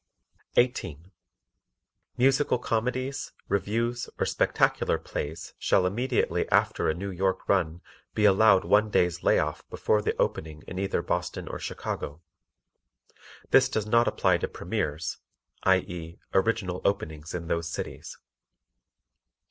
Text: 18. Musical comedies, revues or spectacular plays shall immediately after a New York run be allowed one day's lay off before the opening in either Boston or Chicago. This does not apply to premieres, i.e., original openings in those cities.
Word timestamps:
18. 0.57 1.11
Musical 2.17 2.57
comedies, 2.57 3.33
revues 3.47 4.09
or 4.17 4.25
spectacular 4.25 4.97
plays 4.97 5.53
shall 5.59 5.85
immediately 5.85 6.49
after 6.49 6.89
a 6.89 6.95
New 6.95 7.11
York 7.11 7.47
run 7.47 7.81
be 8.15 8.25
allowed 8.25 8.65
one 8.65 8.89
day's 8.89 9.21
lay 9.21 9.37
off 9.37 9.61
before 9.69 10.01
the 10.01 10.17
opening 10.17 10.63
in 10.65 10.79
either 10.79 11.03
Boston 11.03 11.47
or 11.47 11.59
Chicago. 11.59 12.19
This 13.51 13.69
does 13.69 13.85
not 13.85 14.07
apply 14.07 14.39
to 14.39 14.47
premieres, 14.47 15.19
i.e., 15.65 16.17
original 16.33 16.81
openings 16.83 17.35
in 17.35 17.45
those 17.45 17.69
cities. 17.69 18.17